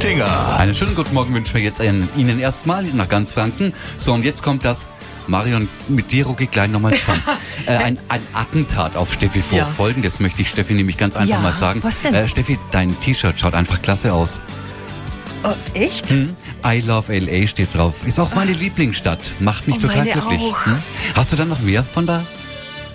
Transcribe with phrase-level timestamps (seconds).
[0.00, 0.56] Oetinger.
[0.56, 3.74] Einen schönen guten Morgen wünschen wir jetzt Ihnen erstmal nach ganz Franken.
[3.98, 4.86] So, und jetzt kommt das.
[5.26, 7.22] Marion, mit dir rucke ich gleich nochmal zusammen.
[7.66, 9.58] äh, ein, ein, Attentat auf Steffi vor.
[9.58, 9.66] Ja.
[9.66, 11.80] Folgendes möchte ich Steffi nämlich ganz einfach ja, mal sagen.
[11.82, 12.14] Was denn?
[12.14, 14.40] Äh, Steffi, dein T-Shirt schaut einfach klasse aus.
[15.44, 16.08] Oh, echt?
[16.08, 16.34] Hm?
[16.64, 17.94] I love LA steht drauf.
[18.06, 19.20] Ist auch meine Lieblingsstadt.
[19.38, 20.40] Macht mich oh, total glücklich.
[20.40, 20.78] Hm?
[21.14, 22.24] Hast du dann noch mehr von da?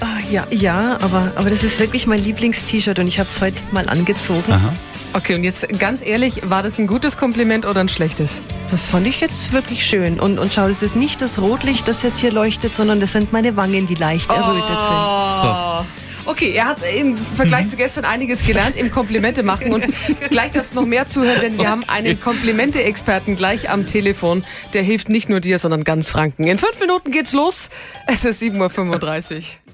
[0.02, 3.62] Oh, ja, ja, aber, aber das ist wirklich mein Lieblings-T-Shirt und ich habe es heute
[3.72, 4.52] mal angezogen.
[4.52, 4.74] Aha.
[5.16, 8.42] Okay, und jetzt ganz ehrlich, war das ein gutes Kompliment oder ein schlechtes?
[8.70, 10.20] Das fand ich jetzt wirklich schön.
[10.20, 13.32] Und, und schau, das ist nicht das Rotlicht, das jetzt hier leuchtet, sondern das sind
[13.32, 15.30] meine Wangen, die leicht errötet oh.
[15.40, 15.86] sind.
[16.26, 16.32] So.
[16.32, 19.88] Okay, er hat im Vergleich zu gestern einiges gelernt im Komplimente machen und
[20.32, 24.44] gleich darfst du noch mehr zuhören, denn wir haben einen Komplimente-Experten gleich am Telefon.
[24.74, 26.44] Der hilft nicht nur dir, sondern ganz Franken.
[26.44, 27.70] In fünf Minuten geht's los.
[28.08, 29.65] Es ist 7.35 Uhr.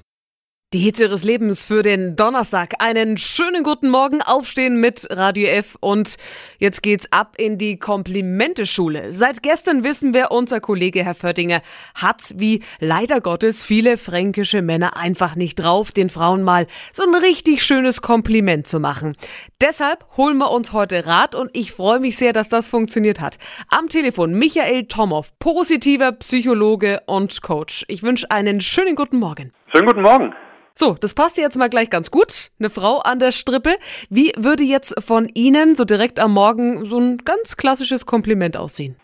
[0.72, 2.76] Die Hitze ihres Lebens für den Donnerstag.
[2.78, 6.16] Einen schönen guten Morgen, aufstehen mit Radio F und
[6.58, 9.12] jetzt geht's ab in die Komplimenteschule.
[9.12, 11.60] Seit gestern wissen wir, unser Kollege Herr Föttinger
[11.94, 17.14] hat wie leider Gottes viele fränkische Männer einfach nicht drauf, den Frauen mal so ein
[17.16, 19.14] richtig schönes Kompliment zu machen.
[19.60, 23.36] Deshalb holen wir uns heute Rat und ich freue mich sehr, dass das funktioniert hat.
[23.68, 27.84] Am Telefon Michael Tomow, positiver Psychologe und Coach.
[27.88, 29.52] Ich wünsche einen schönen guten Morgen.
[29.74, 30.32] Schönen guten Morgen.
[30.74, 32.50] So, das passt jetzt mal gleich ganz gut.
[32.58, 33.76] Eine Frau an der Strippe.
[34.08, 38.96] Wie würde jetzt von Ihnen so direkt am Morgen so ein ganz klassisches Kompliment aussehen?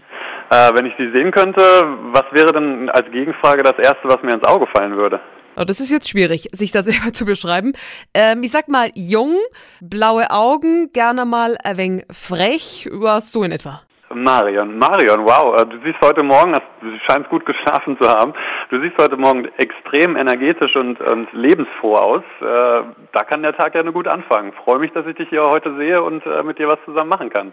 [0.51, 1.61] Äh, wenn ich Sie sehen könnte,
[2.13, 5.21] was wäre denn als Gegenfrage das Erste, was mir ins Auge fallen würde?
[5.57, 7.73] Oh, das ist jetzt schwierig, sich das selber zu beschreiben.
[8.15, 9.37] Ähm, ich sag mal jung,
[9.81, 13.83] blaue Augen, gerne mal ein wenig frech, was so in etwa.
[14.15, 18.33] Marion, Marion, wow, äh, du siehst heute Morgen, du scheinst gut geschlafen zu haben,
[18.71, 22.23] du siehst heute Morgen extrem energetisch und, und lebensfroh aus.
[22.41, 24.53] Äh, da kann der Tag ja nur gut anfangen.
[24.65, 27.29] Freue mich, dass ich dich hier heute sehe und äh, mit dir was zusammen machen
[27.29, 27.53] kann.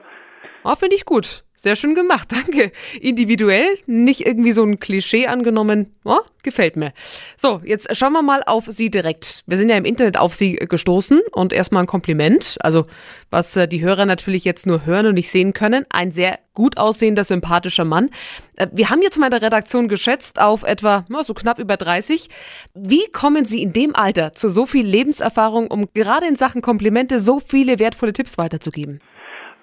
[0.68, 1.44] Oh, finde ich gut.
[1.54, 2.72] Sehr schön gemacht, danke.
[3.00, 5.94] Individuell, nicht irgendwie so ein Klischee angenommen.
[6.04, 6.92] Oh, gefällt mir.
[7.38, 9.44] So, jetzt schauen wir mal auf Sie direkt.
[9.46, 12.58] Wir sind ja im Internet auf Sie gestoßen und erstmal ein Kompliment.
[12.62, 12.88] Also,
[13.30, 15.86] was äh, die Hörer natürlich jetzt nur hören und nicht sehen können.
[15.92, 18.10] Ein sehr gut aussehender, sympathischer Mann.
[18.56, 22.28] Äh, wir haben jetzt mal in der Redaktion geschätzt auf etwa so knapp über 30.
[22.74, 27.20] Wie kommen Sie in dem Alter zu so viel Lebenserfahrung, um gerade in Sachen Komplimente
[27.20, 29.00] so viele wertvolle Tipps weiterzugeben?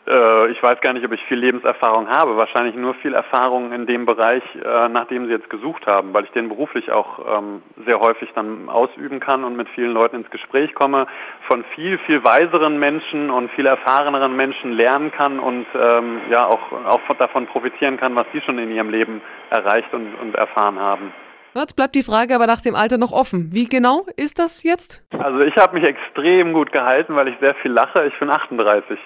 [0.06, 2.36] Äh, ich weiß gar nicht, ob ich viel Lebenserfahrung habe.
[2.36, 6.24] Wahrscheinlich nur viel Erfahrung in dem Bereich, äh, nach dem Sie jetzt gesucht haben, weil
[6.24, 10.30] ich den beruflich auch ähm, sehr häufig dann ausüben kann und mit vielen Leuten ins
[10.30, 11.06] Gespräch komme,
[11.46, 16.72] von viel, viel weiseren Menschen und viel erfahreneren Menschen lernen kann und ähm, ja auch,
[16.86, 19.20] auch davon profitieren kann, was sie schon in ihrem Leben
[19.50, 21.12] erreicht und, und erfahren haben.
[21.54, 23.50] Jetzt bleibt die Frage aber nach dem Alter noch offen.
[23.52, 25.04] Wie genau ist das jetzt?
[25.18, 28.06] Also ich habe mich extrem gut gehalten, weil ich sehr viel lache.
[28.06, 28.98] Ich bin 38.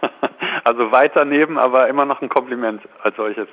[0.64, 3.48] Also weit daneben, aber immer noch ein Kompliment als solches.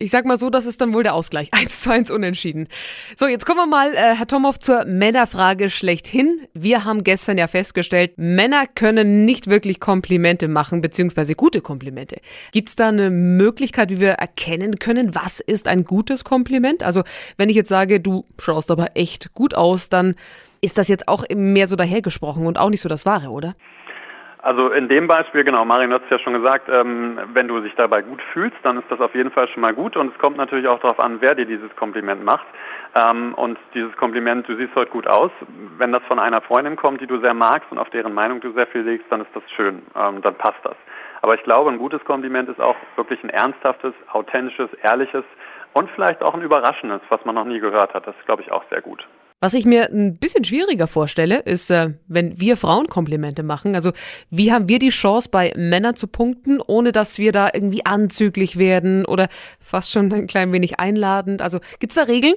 [0.00, 1.50] Ich sag mal so, das ist dann wohl der Ausgleich.
[1.52, 2.68] 1 zu 1 unentschieden.
[3.16, 6.46] So, jetzt kommen wir mal, äh, Herr Tomow, zur Männerfrage schlechthin.
[6.52, 12.16] Wir haben gestern ja festgestellt, Männer können nicht wirklich Komplimente machen, beziehungsweise gute Komplimente.
[12.52, 16.82] Gibt es da eine Möglichkeit, wie wir erkennen können, was ist ein gutes Kompliment?
[16.82, 17.02] Also,
[17.36, 20.16] wenn ich jetzt sage, du schaust aber echt gut aus, dann
[20.60, 23.54] ist das jetzt auch mehr so dahergesprochen und auch nicht so das Wahre, oder?
[24.44, 27.74] Also in dem Beispiel, genau, Marin hat es ja schon gesagt, ähm, wenn du dich
[27.76, 30.36] dabei gut fühlst, dann ist das auf jeden Fall schon mal gut und es kommt
[30.36, 32.44] natürlich auch darauf an, wer dir dieses Kompliment macht.
[32.94, 35.30] Ähm, und dieses Kompliment, du siehst heute gut aus,
[35.78, 38.52] wenn das von einer Freundin kommt, die du sehr magst und auf deren Meinung du
[38.52, 40.76] sehr viel legst, dann ist das schön, ähm, dann passt das.
[41.22, 45.24] Aber ich glaube, ein gutes Kompliment ist auch wirklich ein ernsthaftes, authentisches, ehrliches
[45.72, 48.06] und vielleicht auch ein überraschendes, was man noch nie gehört hat.
[48.06, 49.08] Das ist, glaube ich, auch sehr gut.
[49.44, 53.74] Was ich mir ein bisschen schwieriger vorstelle, ist, äh, wenn wir Frauen Komplimente machen.
[53.74, 53.92] Also,
[54.30, 58.56] wie haben wir die Chance, bei Männern zu punkten, ohne dass wir da irgendwie anzüglich
[58.56, 59.28] werden oder
[59.60, 61.42] fast schon ein klein wenig einladend?
[61.42, 62.36] Also, gibt es da Regeln?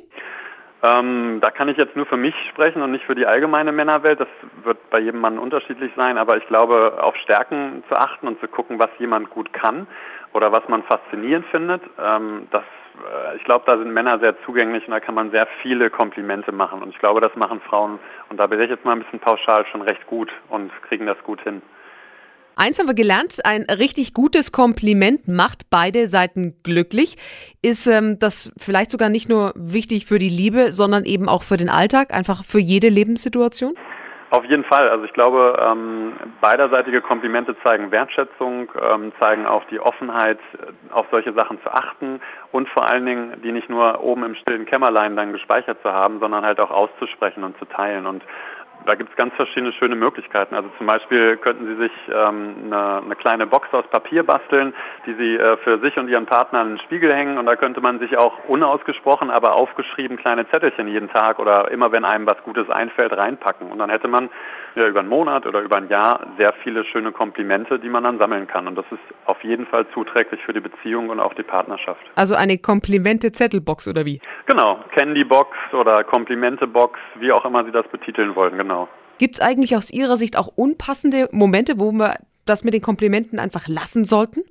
[0.83, 4.19] Ähm, da kann ich jetzt nur für mich sprechen und nicht für die allgemeine Männerwelt.
[4.19, 4.27] Das
[4.63, 8.47] wird bei jedem Mann unterschiedlich sein, aber ich glaube, auf Stärken zu achten und zu
[8.47, 9.87] gucken, was jemand gut kann
[10.33, 12.63] oder was man faszinierend findet, ähm, das
[12.97, 16.51] äh, ich glaube, da sind Männer sehr zugänglich und da kann man sehr viele Komplimente
[16.51, 16.81] machen.
[16.81, 17.99] Und ich glaube, das machen Frauen,
[18.29, 21.21] und da bin ich jetzt mal ein bisschen pauschal, schon recht gut und kriegen das
[21.23, 21.61] gut hin.
[22.59, 27.15] Eins haben wir gelernt, ein richtig gutes Kompliment macht beide Seiten glücklich.
[27.61, 31.57] Ist ähm, das vielleicht sogar nicht nur wichtig für die Liebe, sondern eben auch für
[31.57, 33.75] den Alltag, einfach für jede Lebenssituation?
[34.31, 34.89] Auf jeden Fall.
[34.89, 40.39] Also ich glaube, ähm, beiderseitige Komplimente zeigen Wertschätzung, ähm, zeigen auch die Offenheit,
[40.91, 42.19] auf solche Sachen zu achten
[42.51, 46.19] und vor allen Dingen, die nicht nur oben im stillen Kämmerlein dann gespeichert zu haben,
[46.19, 48.05] sondern halt auch auszusprechen und zu teilen.
[48.05, 48.23] Und
[48.87, 50.55] Da gibt es ganz verschiedene schöne Möglichkeiten.
[50.55, 54.73] Also zum Beispiel könnten Sie sich ähm, eine, eine, kleine Box aus Papier basteln,
[55.05, 57.81] die Sie äh, für sich und Ihren Partner an den Spiegel hängen und da könnte
[57.81, 62.41] man sich auch unausgesprochen, aber aufgeschrieben kleine Zettelchen jeden Tag oder immer wenn einem was
[62.45, 63.69] Gutes einfällt, reinpacken.
[63.69, 64.29] Und dann hätte man
[64.77, 68.19] ja, über einen Monat oder über ein Jahr sehr viele schöne Komplimente, die man dann
[68.19, 68.67] sammeln kann.
[68.67, 72.01] Und das ist auf jeden Fall zuträglich für die Beziehung und auch die Partnerschaft.
[72.15, 74.21] Also eine Komplimente-Zettelbox oder wie?
[74.45, 78.89] Genau, Candy-Box oder Komplimente-Box, wie auch immer Sie das betiteln wollen, genau.
[79.17, 83.39] Gibt es eigentlich aus Ihrer Sicht auch unpassende Momente, wo wir das mit den Komplimenten
[83.39, 84.43] einfach lassen sollten?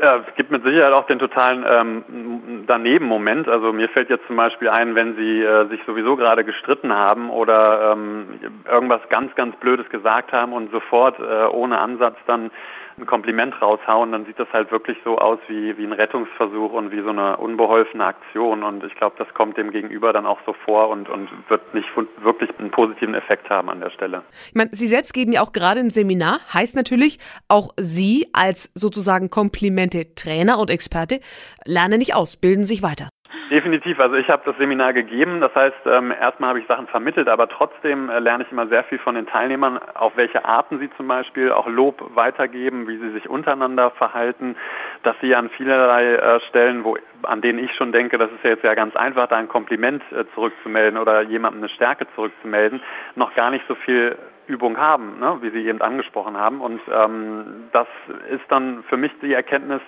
[0.00, 3.48] Ja, es gibt mit Sicherheit auch den totalen ähm, Daneben-Moment.
[3.48, 7.30] Also mir fällt jetzt zum Beispiel ein, wenn Sie äh, sich sowieso gerade gestritten haben
[7.30, 8.38] oder ähm,
[8.70, 12.50] irgendwas ganz, ganz Blödes gesagt haben und sofort äh, ohne Ansatz dann
[12.98, 16.92] ein Kompliment raushauen, dann sieht das halt wirklich so aus wie, wie ein Rettungsversuch und
[16.92, 18.62] wie so eine unbeholfene Aktion.
[18.62, 21.88] Und ich glaube, das kommt dem Gegenüber dann auch so vor und, und wird nicht
[22.22, 24.22] wirklich einen positiven Effekt haben an der Stelle.
[24.48, 28.70] Ich meine, Sie selbst geben ja auch gerade ein Seminar, heißt natürlich, auch Sie als
[28.74, 31.20] sozusagen Komplimente-Trainer und Experte
[31.64, 33.08] lernen nicht aus, bilden sich weiter.
[33.50, 34.00] Definitiv.
[34.00, 35.40] Also ich habe das Seminar gegeben.
[35.40, 38.84] Das heißt, ähm, erstmal habe ich Sachen vermittelt, aber trotzdem äh, lerne ich immer sehr
[38.84, 43.10] viel von den Teilnehmern, auf welche Arten sie zum Beispiel auch Lob weitergeben, wie sie
[43.10, 44.56] sich untereinander verhalten,
[45.02, 48.50] dass sie an vielerlei äh, Stellen, wo, an denen ich schon denke, das ist ja
[48.50, 52.80] jetzt ja ganz einfach, da ein Kompliment äh, zurückzumelden oder jemandem eine Stärke zurückzumelden,
[53.14, 56.60] noch gar nicht so viel Übung haben, ne, wie Sie eben angesprochen haben.
[56.60, 57.86] Und ähm, das
[58.30, 59.80] ist dann für mich die Erkenntnis,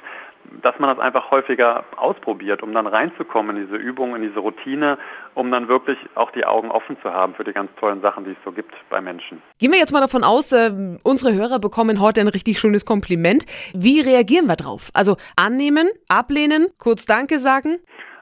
[0.63, 4.99] dass man das einfach häufiger ausprobiert, um dann reinzukommen in diese Übung, in diese Routine,
[5.35, 8.33] um dann wirklich auch die Augen offen zu haben für die ganz tollen Sachen, die
[8.33, 9.43] es so gibt bei Menschen.
[9.59, 10.73] Gehen wir jetzt mal davon aus, äh,
[11.03, 13.45] unsere Hörer bekommen heute ein richtig schönes Kompliment.
[13.75, 14.91] Wie reagieren wir drauf?
[14.95, 17.79] Also annehmen, ablehnen, kurz Danke sagen?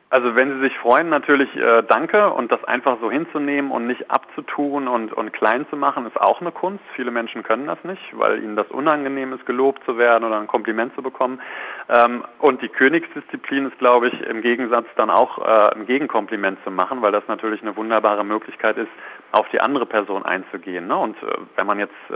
[0.09, 4.09] Also wenn Sie sich freuen, natürlich äh, danke und das einfach so hinzunehmen und nicht
[4.09, 6.85] abzutun und, und klein zu machen, ist auch eine Kunst.
[6.95, 10.47] Viele Menschen können das nicht, weil ihnen das unangenehm ist, gelobt zu werden oder ein
[10.47, 11.41] Kompliment zu bekommen.
[11.89, 16.71] Ähm, und die Königsdisziplin ist, glaube ich, im Gegensatz dann auch äh, ein Gegenkompliment zu
[16.71, 18.91] machen, weil das natürlich eine wunderbare Möglichkeit ist,
[19.33, 20.87] auf die andere Person einzugehen.
[20.87, 20.97] Ne?
[20.97, 21.27] Und äh,
[21.57, 22.15] wenn man jetzt, äh,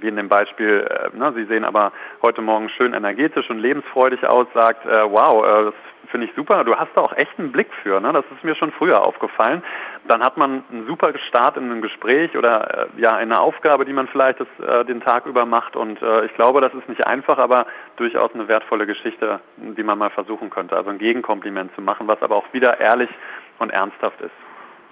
[0.00, 4.26] wie in dem Beispiel, äh, ne, Sie sehen aber heute Morgen schön energetisch und lebensfreudig
[4.26, 5.74] aus, sagt, äh, wow, das
[6.12, 6.62] finde ich super.
[6.62, 8.00] Du hast da auch echt einen Blick für.
[8.00, 8.12] Ne?
[8.12, 9.64] Das ist mir schon früher aufgefallen.
[10.06, 13.84] Dann hat man einen super Start in einem Gespräch oder äh, ja in einer Aufgabe,
[13.84, 15.74] die man vielleicht das, äh, den Tag über macht.
[15.74, 17.66] Und äh, ich glaube, das ist nicht einfach, aber
[17.96, 20.76] durchaus eine wertvolle Geschichte, die man mal versuchen könnte.
[20.76, 23.10] Also ein Gegenkompliment zu machen, was aber auch wieder ehrlich
[23.58, 24.30] und ernsthaft ist.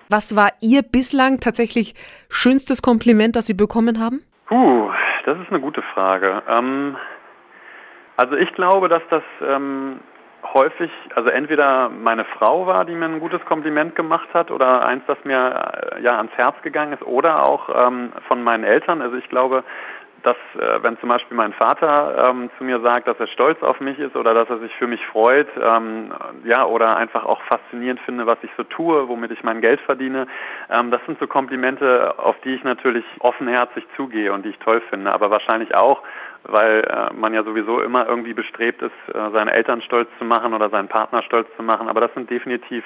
[0.08, 1.94] Was war Ihr bislang tatsächlich
[2.28, 4.24] schönstes Kompliment, das Sie bekommen haben?
[4.46, 4.90] Puh,
[5.24, 6.42] das ist eine gute Frage.
[6.48, 6.96] Ähm,
[8.16, 10.00] also ich glaube, dass das ähm,
[10.54, 15.02] häufig, also entweder meine Frau war, die mir ein gutes Kompliment gemacht hat oder eins,
[15.06, 19.02] das mir äh, ja ans Herz gegangen ist oder auch ähm, von meinen Eltern.
[19.02, 19.64] Also ich glaube,
[20.22, 23.80] dass äh, wenn zum Beispiel mein Vater ähm, zu mir sagt, dass er stolz auf
[23.80, 26.12] mich ist oder dass er sich für mich freut, ähm,
[26.44, 30.26] ja, oder einfach auch faszinierend finde, was ich so tue, womit ich mein Geld verdiene,
[30.70, 34.82] ähm, das sind so Komplimente, auf die ich natürlich offenherzig zugehe und die ich toll
[34.90, 36.02] finde, aber wahrscheinlich auch,
[36.44, 40.54] weil äh, man ja sowieso immer irgendwie bestrebt ist, äh, seine Eltern stolz zu machen
[40.54, 41.88] oder seinen Partner stolz zu machen.
[41.88, 42.84] Aber das sind definitiv,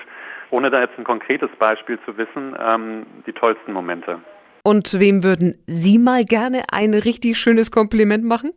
[0.51, 4.21] ohne da jetzt ein konkretes Beispiel zu wissen, ähm, die tollsten Momente.
[4.63, 8.53] Und wem würden Sie mal gerne ein richtig schönes Kompliment machen?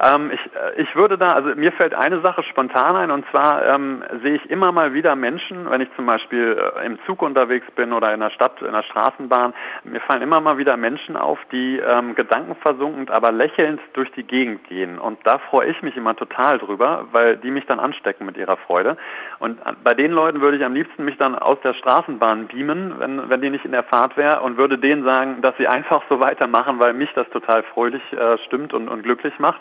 [0.00, 3.66] Ähm, ich, äh, ich würde da, also mir fällt eine Sache spontan ein und zwar
[3.66, 7.66] ähm, sehe ich immer mal wieder Menschen, wenn ich zum Beispiel äh, im Zug unterwegs
[7.74, 11.38] bin oder in der Stadt, in der Straßenbahn, mir fallen immer mal wieder Menschen auf,
[11.50, 15.00] die ähm, gedankenversunkend, aber lächelnd durch die Gegend gehen.
[15.00, 18.56] Und da freue ich mich immer total drüber, weil die mich dann anstecken mit ihrer
[18.56, 18.96] Freude.
[19.40, 23.28] Und bei den Leuten würde ich am liebsten mich dann aus der Straßenbahn beamen, wenn,
[23.28, 26.20] wenn die nicht in der Fahrt wäre und würde denen sagen, dass sie einfach so
[26.20, 29.60] weitermachen, weil mich das total fröhlich äh, stimmt und, und glücklich macht.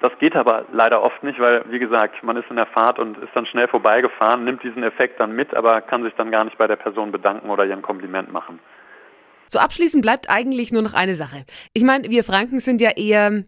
[0.00, 3.18] Das geht aber leider oft nicht, weil, wie gesagt, man ist in der Fahrt und
[3.18, 6.58] ist dann schnell vorbeigefahren, nimmt diesen Effekt dann mit, aber kann sich dann gar nicht
[6.58, 8.58] bei der Person bedanken oder ihr ein Kompliment machen.
[9.48, 11.44] So abschließend bleibt eigentlich nur noch eine Sache.
[11.72, 13.44] Ich meine, wir Franken sind ja eher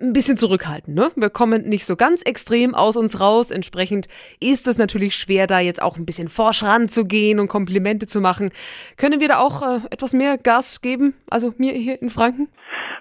[0.00, 0.94] ein bisschen zurückhaltend.
[0.94, 1.10] Ne?
[1.16, 3.50] Wir kommen nicht so ganz extrem aus uns raus.
[3.50, 4.08] Entsprechend
[4.38, 8.50] ist es natürlich schwer, da jetzt auch ein bisschen forsch ranzugehen und Komplimente zu machen.
[8.96, 11.14] Können wir da auch äh, etwas mehr Gas geben?
[11.28, 12.48] Also mir hier in Franken?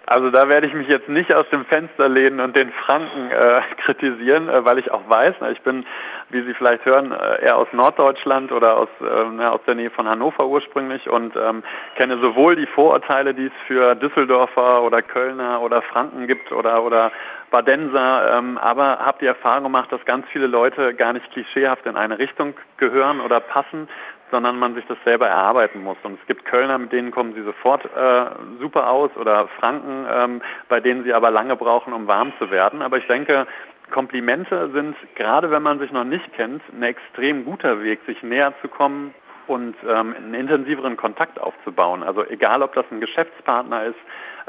[0.09, 3.61] Also da werde ich mich jetzt nicht aus dem Fenster lehnen und den Franken äh,
[3.85, 5.85] kritisieren, äh, weil ich auch weiß, na, ich bin,
[6.29, 10.09] wie Sie vielleicht hören, äh, eher aus Norddeutschland oder aus, na, aus der Nähe von
[10.09, 11.61] Hannover ursprünglich und ähm,
[11.95, 17.11] kenne sowohl die Vorurteile, die es für Düsseldorfer oder Kölner oder Franken gibt oder, oder
[17.51, 21.95] Badenser, ähm, aber habe die Erfahrung gemacht, dass ganz viele Leute gar nicht klischeehaft in
[21.95, 23.87] eine Richtung gehören oder passen,
[24.31, 25.97] sondern man sich das selber erarbeiten muss.
[26.03, 28.25] Und es gibt Kölner, mit denen kommen sie sofort äh,
[28.59, 32.81] super aus oder Franken, ähm, bei denen sie aber lange brauchen, um warm zu werden.
[32.81, 33.47] Aber ich denke,
[33.91, 38.53] Komplimente sind, gerade wenn man sich noch nicht kennt, ein extrem guter Weg, sich näher
[38.61, 39.13] zu kommen
[39.49, 42.03] und ähm, einen intensiveren Kontakt aufzubauen.
[42.03, 43.99] Also egal, ob das ein Geschäftspartner ist,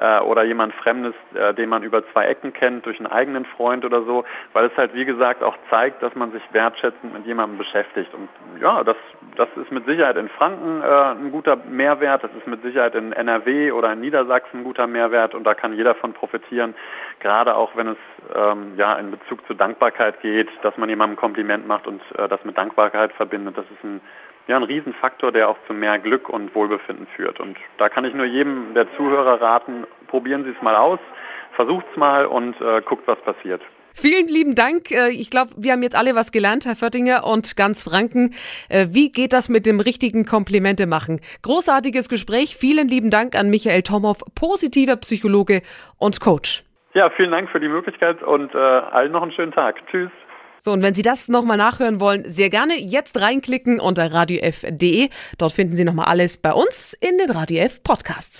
[0.00, 3.84] äh, oder jemand Fremdes, äh, den man über zwei Ecken kennt, durch einen eigenen Freund
[3.84, 7.58] oder so, weil es halt wie gesagt auch zeigt, dass man sich wertschätzend mit jemandem
[7.58, 8.12] beschäftigt.
[8.14, 8.28] Und
[8.60, 8.96] ja, das,
[9.36, 13.12] das ist mit Sicherheit in Franken äh, ein guter Mehrwert, das ist mit Sicherheit in
[13.12, 16.74] NRW oder in Niedersachsen ein guter Mehrwert und da kann jeder von profitieren,
[17.20, 17.98] gerade auch wenn es
[18.34, 22.26] ähm, ja in Bezug zur Dankbarkeit geht, dass man jemandem ein Kompliment macht und äh,
[22.26, 23.58] das mit Dankbarkeit verbindet.
[23.58, 24.00] Das ist ein
[24.50, 27.38] ja, ein Riesenfaktor, der auch zu mehr Glück und Wohlbefinden führt.
[27.38, 30.98] Und da kann ich nur jedem der Zuhörer raten, probieren Sie es mal aus,
[31.52, 33.62] versucht es mal und äh, guckt, was passiert.
[33.94, 34.90] Vielen lieben Dank.
[34.90, 38.34] Äh, ich glaube, wir haben jetzt alle was gelernt, Herr Föttinger und ganz Franken.
[38.68, 41.20] Äh, wie geht das mit dem richtigen Komplimente machen?
[41.42, 42.56] Großartiges Gespräch.
[42.56, 45.62] Vielen lieben Dank an Michael Tomhoff, positiver Psychologe
[45.96, 46.64] und Coach.
[46.94, 49.76] Ja, vielen Dank für die Möglichkeit und äh, allen noch einen schönen Tag.
[49.92, 50.10] Tschüss.
[50.60, 55.08] So, und wenn Sie das nochmal nachhören wollen, sehr gerne jetzt reinklicken unter radiof.de.
[55.38, 58.38] Dort finden Sie nochmal alles bei uns in den Radio F Podcasts.